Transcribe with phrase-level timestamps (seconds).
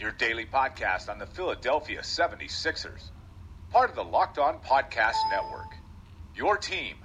[0.00, 3.10] your daily podcast on the Philadelphia 76ers.
[3.70, 5.74] Part of the Locked On Podcast Network.
[6.34, 6.96] Your team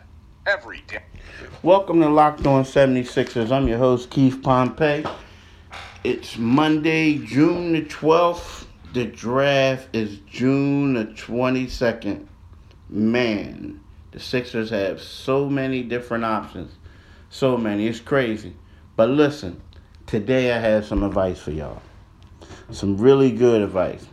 [0.47, 1.03] every day.
[1.61, 3.51] Welcome to Locked On 76ers.
[3.51, 5.03] I'm your host, Keith Pompey.
[6.05, 8.65] It's Monday, June the 12th.
[8.93, 12.25] The draft is June the 22nd.
[12.87, 13.81] Man,
[14.12, 16.71] the Sixers have so many different options.
[17.29, 17.87] So many.
[17.87, 18.55] It's crazy.
[18.95, 19.62] But listen,
[20.05, 21.81] today I have some advice for y'all.
[22.71, 24.05] Some really good advice.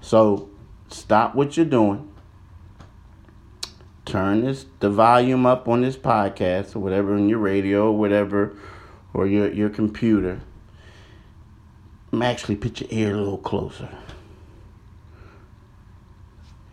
[0.00, 0.48] So
[0.88, 2.10] stop what you're doing.
[4.04, 8.56] Turn this the volume up on this podcast or whatever in your radio or whatever
[9.12, 10.40] or your, your computer.
[12.20, 13.88] Actually put your ear a little closer.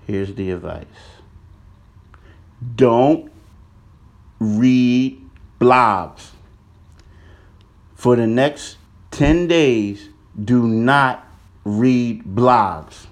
[0.07, 0.85] Here's the advice.
[2.75, 3.31] Don't
[4.39, 5.21] read
[5.59, 6.31] blogs.
[7.93, 8.77] For the next
[9.11, 10.09] 10 days,
[10.43, 11.27] do not
[11.63, 13.07] read blogs.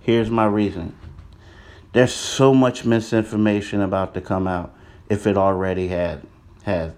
[0.00, 0.96] Here's my reason.
[1.92, 4.74] There's so much misinformation about to come out
[5.08, 6.22] if it already had
[6.64, 6.92] has.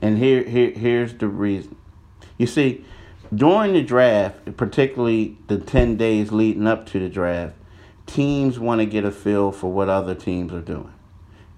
[0.00, 1.76] And here, here here's the reason.
[2.38, 2.84] You see,
[3.34, 7.54] during the draft, particularly the 10 days leading up to the draft,
[8.06, 10.92] teams want to get a feel for what other teams are doing.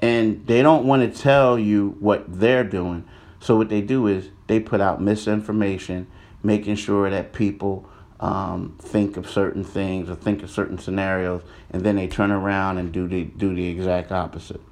[0.01, 3.05] And they don't want to tell you what they're doing.
[3.45, 6.07] So what they do is they put out misinformation,
[6.43, 7.87] making sure that people
[8.19, 12.79] um, think of certain things or think of certain scenarios, and then they turn around
[12.79, 14.63] and do the do the exact opposite.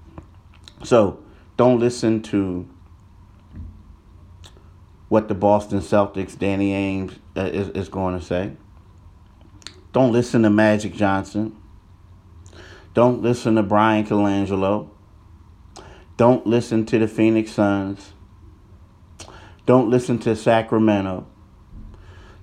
[0.84, 1.22] So
[1.58, 2.66] don't listen to
[5.10, 8.52] what the Boston Celtics, Danny Ainge, uh, is, is going to say.
[9.92, 11.54] Don't listen to Magic Johnson.
[12.94, 14.88] Don't listen to Bryan Colangelo.
[16.16, 18.14] Don't listen to the Phoenix Suns.
[19.66, 21.26] Don't listen to Sacramento.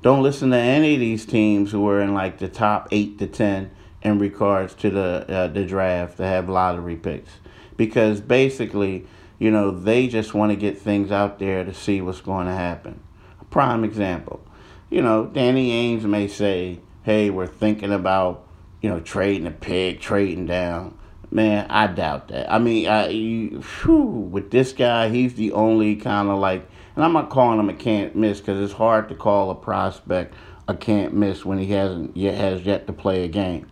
[0.02, 3.28] Don't listen to any of these teams who are in like the top eight to
[3.28, 3.72] ten
[4.02, 7.31] in regards to the uh, the draft that have lottery picks,
[7.75, 9.06] because basically
[9.40, 12.53] you know, they just want to get things out there to see what's going to
[12.53, 13.00] happen.
[13.40, 14.46] A prime example,
[14.90, 18.46] you know, Danny Ainge may say, hey, we're thinking about,
[18.81, 20.97] you know, trading a pick, trading down.
[21.31, 22.52] Man, I doubt that.
[22.52, 26.69] I mean, I, you, whew, with this guy, he's the only kind of like,
[27.00, 30.34] and I'm not calling him a can't miss because it's hard to call a prospect
[30.68, 33.68] a can't miss when he hasn't yet has yet to play a game.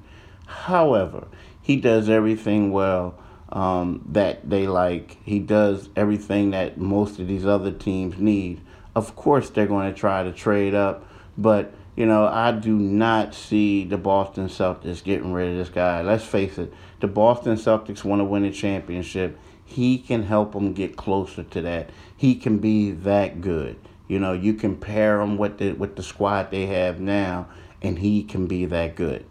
[0.45, 1.27] However,
[1.61, 5.17] he does everything well um, that they like.
[5.25, 8.61] He does everything that most of these other teams need.
[8.95, 11.05] Of course, they're going to try to trade up,
[11.37, 16.01] but you know, I do not see the Boston Celtics getting rid of this guy.
[16.01, 19.37] Let's face it, the Boston Celtics want to win a championship.
[19.67, 21.91] He can help them get closer to that.
[22.15, 23.77] He can be that good.
[24.07, 27.47] You know, you compare him with the with the squad they have now,
[27.81, 29.25] and he can be that good.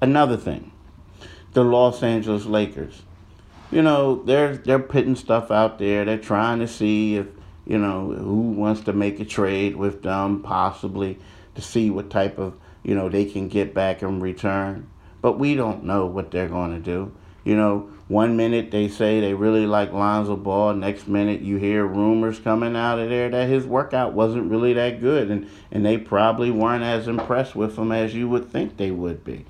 [0.00, 0.72] Another thing,
[1.52, 3.02] the Los Angeles Lakers
[3.72, 6.04] you know, they're they're putting stuff out there.
[6.04, 7.26] They're trying to see if
[7.66, 11.18] you know who wants to make a trade with them, possibly
[11.54, 12.54] to see what type of
[12.84, 14.88] you know they can get back in return.
[15.22, 17.12] But we don't know what they're going to do.
[17.44, 20.74] You know, one minute they say they really like Lonzo Ball.
[20.74, 25.00] Next minute you hear rumors coming out of there that his workout wasn't really that
[25.00, 28.90] good, and and they probably weren't as impressed with him as you would think they
[28.90, 29.44] would be.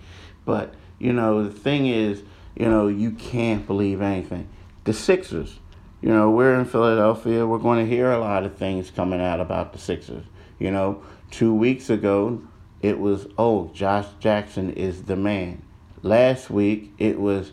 [0.44, 2.22] But you know, the thing is
[2.54, 4.48] you know, you can't believe anything.
[4.84, 5.58] The Sixers,
[6.00, 7.47] you know, we're in Philadelphia.
[7.47, 10.25] We're going to hear a lot of things coming out about the Sixers.
[10.58, 12.43] You know, two weeks ago,
[12.82, 15.62] it was, oh, Josh Jackson is the man.
[16.02, 17.52] Last week, it was,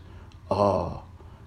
[0.49, 1.03] oh,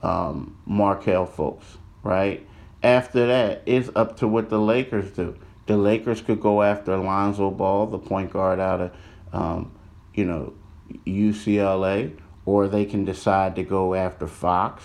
[0.02, 2.46] um, Markelle Fultz, right?
[2.82, 5.36] After that, it's up to what the Lakers do.
[5.66, 8.90] The Lakers could go after Alonzo Ball, the point guard out of,
[9.32, 9.72] um,
[10.14, 10.54] you know,
[11.06, 14.82] UCLA, or they can decide to go after Fox,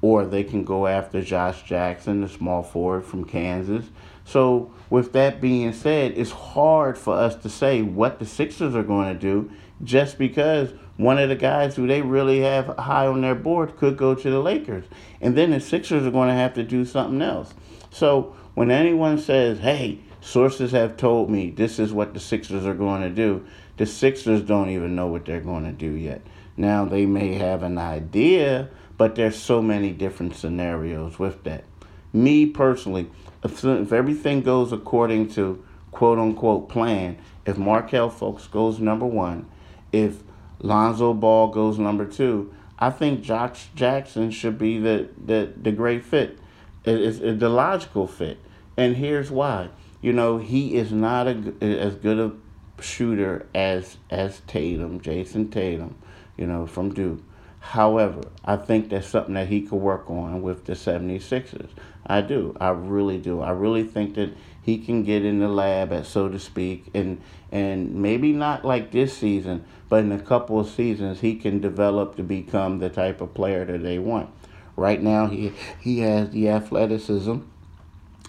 [0.00, 3.86] or they can go after Josh Jackson, the small forward from Kansas.
[4.24, 8.82] So, with that being said, it's hard for us to say what the Sixers are
[8.82, 9.50] going to do
[9.82, 13.96] just because one of the guys who they really have high on their board could
[13.96, 14.84] go to the Lakers.
[15.20, 17.54] And then the Sixers are going to have to do something else.
[17.90, 22.74] So, when anyone says, hey, sources have told me this is what the Sixers are
[22.74, 23.46] going to do,
[23.76, 26.20] the Sixers don't even know what they're going to do yet.
[26.56, 28.68] Now, they may have an idea,
[28.98, 31.64] but there's so many different scenarios with that.
[32.12, 33.08] Me personally,
[33.42, 37.16] if, if everything goes according to quote unquote plan,
[37.46, 39.46] if Markelle Fultz goes number one,
[39.92, 40.22] if
[40.60, 46.04] Lonzo Ball goes number two, I think Josh Jackson should be the, the, the great
[46.04, 46.38] fit.
[46.84, 48.38] It's, it's the logical fit.
[48.76, 49.70] And here's why.
[50.00, 55.96] You know, he is not a, as good a shooter as as Tatum, Jayson Tatum,
[56.36, 57.20] you know, from Duke.
[57.60, 61.70] However, I think that's something that he could work on with the 76ers.
[62.06, 62.56] I do.
[62.60, 63.40] I really do.
[63.40, 64.30] I really think that
[64.62, 67.20] he can get in the lab, at, so to speak, and
[67.50, 72.16] and maybe not like this season, but in a couple of seasons, he can develop
[72.16, 74.30] to become the type of player that they want.
[74.76, 77.38] Right now, he he has the athleticism.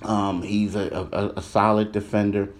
[0.02, 2.54] Um, he's a, a, a solid defender,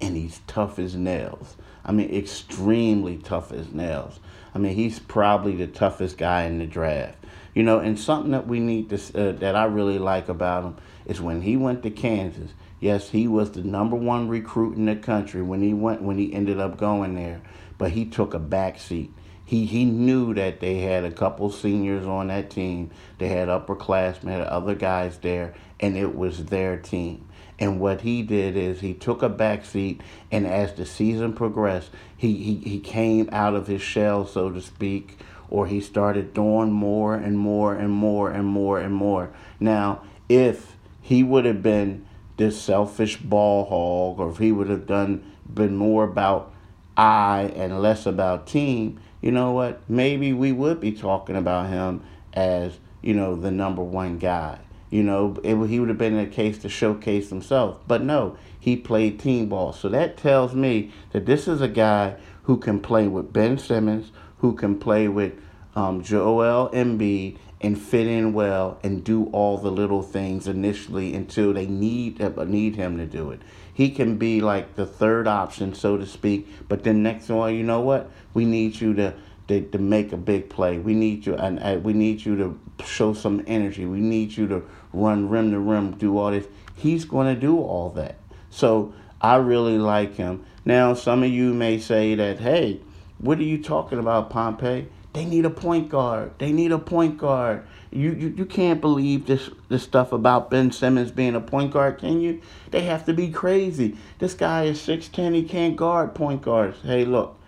[0.00, 1.56] and he's tough as nails.
[1.84, 4.20] I mean, extremely tough as nails.
[4.54, 7.16] I mean, he's probably the toughest guy in the draft.
[7.54, 10.76] You know, and something that we need to uh, that I really like about him
[11.06, 12.52] is when he went to Kansas.
[12.80, 16.32] Yes, he was the number one recruit in the country when he went when he
[16.32, 17.40] ended up going there,
[17.76, 19.12] but he took a back seat.
[19.44, 22.90] He he knew that they had a couple seniors on that team.
[23.16, 27.27] They had upperclassmen, other guys there, and it was their team.
[27.58, 30.00] And what he did is he took a back seat,
[30.30, 34.60] and as the season progressed, he, he, he came out of his shell, so to
[34.60, 35.18] speak,
[35.50, 39.30] or he started doing more and more and more and more and more.
[39.58, 42.06] Now, if he would have been
[42.36, 46.52] this selfish ball hog, or if he would have done been more about
[46.96, 49.80] I and less about team, you know what?
[49.88, 52.02] Maybe we would be talking about him
[52.34, 54.58] as, you know, the number one guy.
[54.90, 57.78] You know, it, he would have been in a case to showcase himself.
[57.86, 59.72] But no, he played team ball.
[59.72, 64.10] So that tells me that this is a guy who can play with Ben Simmons,
[64.38, 65.34] who can play with
[65.76, 71.52] um, Joel Embiid and fit in well and do all the little things initially until
[71.52, 73.40] they need uh, need him to do it.
[73.72, 76.48] He can be like the third option, so to speak.
[76.68, 78.10] But then next one, you know what?
[78.34, 79.14] We need you to
[79.48, 80.78] to, to make a big play.
[80.78, 83.86] We need you and uh, we need you to show some energy.
[83.86, 86.46] We need you to run rim to rim, do all this.
[86.74, 88.16] He's going to do all that.
[88.50, 90.44] So I really like him.
[90.64, 92.80] Now, some of you may say that, hey,
[93.18, 94.88] what are you talking about, Pompey?
[95.12, 96.32] They need a point guard.
[96.38, 97.66] They need a point guard.
[97.90, 101.98] You, you you can't believe this this stuff about Ben Simmons being a point guard,
[101.98, 102.42] can you?
[102.70, 103.96] They have to be crazy.
[104.18, 106.78] This guy is 6'10, he can't guard point guards.
[106.82, 107.38] Hey, look,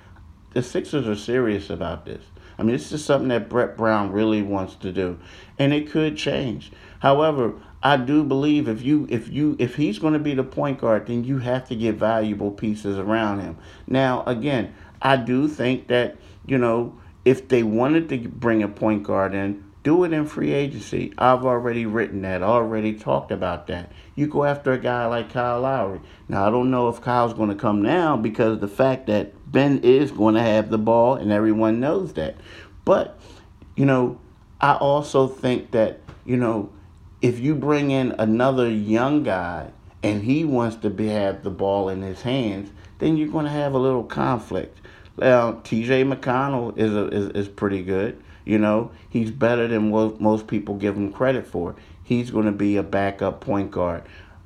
[0.55, 2.25] the Sixers are serious about this.
[2.61, 5.19] I mean, this is something that Brett Brown really wants to do,
[5.59, 6.71] and it could change.
[6.99, 10.79] However, I do believe if you if you if he's going to be the point
[10.79, 13.57] guard, then you have to get valuable pieces around him.
[13.87, 19.05] Now, again, I do think that you know if they wanted to bring a point
[19.05, 21.13] guard in, do it in free agency.
[21.17, 23.91] I've already written that, already talked about that.
[24.15, 26.01] You go after a guy like Kyle Lowry.
[26.29, 29.79] Now, I don't know if Kyle's going to come now because the fact that Ben
[29.79, 32.37] is going to have the ball and everyone knows that.
[32.85, 33.19] But,
[33.75, 34.21] you know,
[34.61, 36.71] I also think that, you know,
[37.23, 39.71] if you bring in another young guy
[40.03, 43.51] and he wants to be, have the ball in his hands, then you're going to
[43.51, 44.79] have a little conflict.
[45.17, 46.05] Now, T.J.
[46.05, 48.23] McConnell is, a, is is pretty good.
[48.45, 51.77] You know, he's better than what most people give him credit for.
[52.03, 54.03] He's going to be a backup point guard.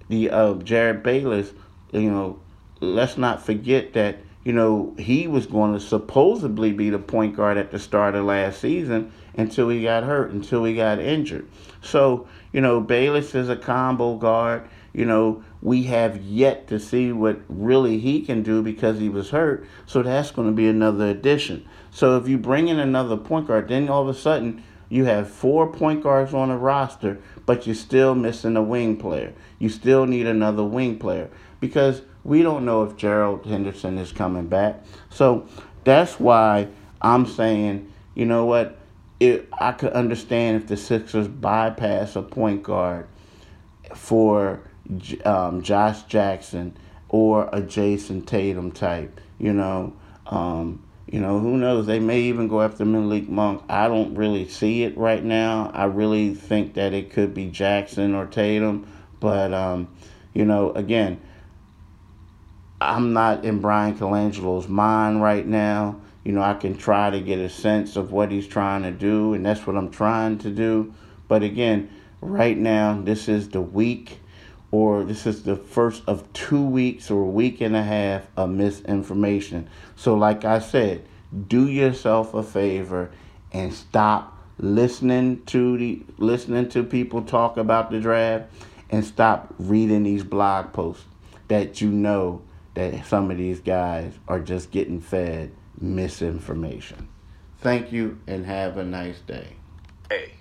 [0.08, 1.52] The uh, Jerryd Bayless,
[1.92, 2.38] you know,
[2.80, 7.56] let's not forget that you know he was going to supposedly be the point guard
[7.56, 11.48] at the start of last season until he got hurt, until he got injured.
[11.80, 14.68] So you know, Bayless is a combo guard.
[14.92, 19.30] You know, we have yet to see what really he can do because he was
[19.30, 19.66] hurt.
[19.86, 21.66] So that's going to be another addition.
[21.90, 25.30] So if you bring in another point guard, then all of a sudden you have
[25.30, 29.32] four point guards on the roster, but you're still missing a wing player.
[29.58, 31.30] You still need another wing player
[31.60, 34.84] because we don't know if Gerald Henderson is coming back.
[35.08, 35.48] So
[35.84, 36.68] that's why
[37.00, 38.78] I'm saying, you know what?
[39.18, 43.06] It, I could understand if the Sixers bypass a point guard
[43.94, 44.60] for
[45.24, 46.76] um, Josh Jackson
[47.08, 49.92] or a Jayson Tatum type, you know.
[50.26, 51.86] Um, you know, who knows?
[51.86, 53.62] They may even go after Malik Monk.
[53.68, 55.70] I don't really see it right now.
[55.74, 58.86] I really think that it could be Jackson or Tatum.
[59.20, 59.94] But, um,
[60.32, 61.20] you know, again,
[62.80, 66.00] I'm not in Bryan Colangelo's mind right now.
[66.24, 69.34] You know, I can try to get a sense of what he's trying to do,
[69.34, 70.94] and that's what I'm trying to do.
[71.28, 71.90] But again,
[72.22, 74.20] right now, this is the week
[74.74, 78.50] or this is the first of two weeks or a week and a half of
[78.50, 79.68] misinformation.
[79.94, 81.04] So, like I said,
[81.46, 83.12] do yourself a favor
[83.52, 88.52] and stop listening to the listening to people talk about the draft
[88.90, 91.04] and stop reading these blog posts
[91.46, 92.42] that you know
[92.74, 97.08] that some of these guys are just getting fed misinformation.
[97.58, 99.50] Thank you and have a nice day.
[100.10, 100.32] Hey.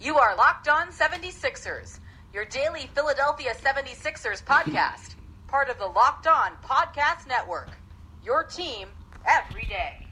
[0.00, 2.00] You are Locked On 76ers
[2.36, 5.14] your daily Philadelphia 76ers podcast,
[5.48, 7.78] part of the Locked On Podcast Network.
[8.22, 8.88] Your team
[9.24, 10.05] every day.